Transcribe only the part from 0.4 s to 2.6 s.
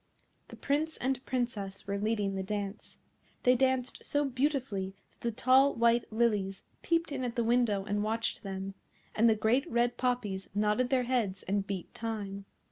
The Prince and Princess were leading the